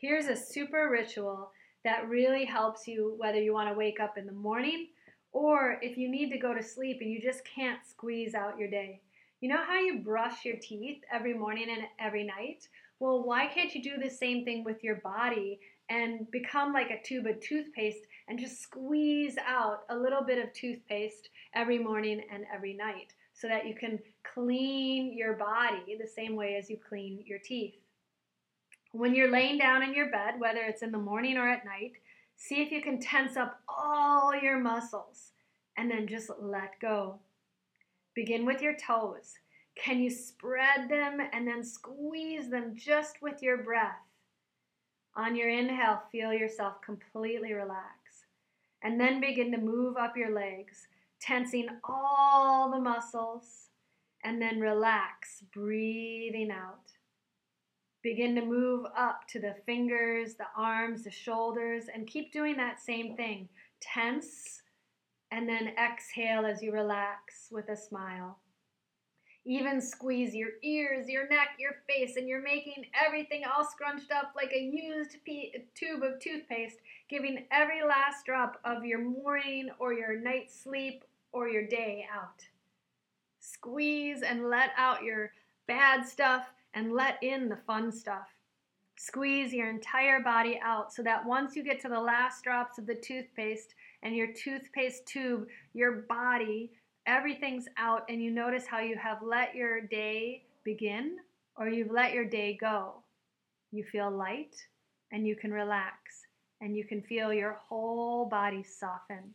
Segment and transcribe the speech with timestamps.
[0.00, 1.50] Here's a super ritual
[1.84, 4.86] that really helps you whether you want to wake up in the morning
[5.32, 8.70] or if you need to go to sleep and you just can't squeeze out your
[8.70, 9.02] day.
[9.42, 12.66] You know how you brush your teeth every morning and every night?
[12.98, 15.60] Well, why can't you do the same thing with your body
[15.90, 20.50] and become like a tube of toothpaste and just squeeze out a little bit of
[20.54, 23.98] toothpaste every morning and every night so that you can
[24.32, 27.74] clean your body the same way as you clean your teeth?
[28.92, 31.92] When you're laying down in your bed, whether it's in the morning or at night,
[32.36, 35.32] see if you can tense up all your muscles
[35.76, 37.20] and then just let go.
[38.14, 39.34] Begin with your toes.
[39.76, 43.96] Can you spread them and then squeeze them just with your breath?
[45.16, 48.26] On your inhale, feel yourself completely relax.
[48.82, 50.88] And then begin to move up your legs,
[51.20, 53.68] tensing all the muscles,
[54.24, 56.89] and then relax, breathing out.
[58.02, 62.80] Begin to move up to the fingers, the arms, the shoulders, and keep doing that
[62.80, 63.48] same thing.
[63.80, 64.62] Tense,
[65.30, 68.38] and then exhale as you relax with a smile.
[69.46, 74.32] Even squeeze your ears, your neck, your face, and you're making everything all scrunched up
[74.36, 75.16] like a used
[75.74, 76.76] tube of toothpaste,
[77.08, 82.44] giving every last drop of your morning or your night sleep or your day out.
[83.40, 85.32] Squeeze and let out your
[85.66, 88.28] bad stuff and let in the fun stuff.
[88.96, 92.86] Squeeze your entire body out so that once you get to the last drops of
[92.86, 96.70] the toothpaste and your toothpaste tube, your body,
[97.06, 101.16] everything's out, and you notice how you have let your day begin
[101.56, 103.02] or you've let your day go.
[103.72, 104.56] You feel light
[105.12, 106.26] and you can relax
[106.60, 109.34] and you can feel your whole body soften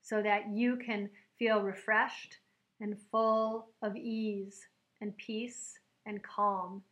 [0.00, 2.38] so that you can feel refreshed
[2.80, 4.60] and full of ease
[5.00, 6.82] and peace and calm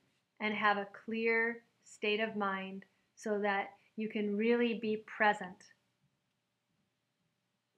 [0.40, 5.56] and have a clear state of mind so that you can really be present.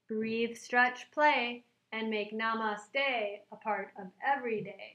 [0.08, 4.94] Breathe, stretch, play, and make namaste a part of every day.